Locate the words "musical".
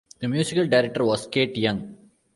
0.27-0.65